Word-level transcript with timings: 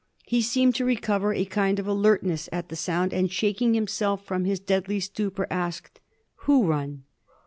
He 0.25 0.41
seemed 0.41 0.73
to 0.77 0.83
recover 0.83 1.31
a 1.31 1.45
kind 1.45 1.77
of 1.77 1.85
alertness 1.85 2.49
at 2.51 2.69
the 2.69 2.75
sound, 2.75 3.13
and 3.13 3.31
shaking 3.31 3.75
himself 3.75 4.25
from 4.25 4.45
his 4.45 4.59
deadly 4.59 4.99
stupor, 4.99 5.45
asked," 5.51 5.99
Who 6.49 6.63
run 6.65 7.03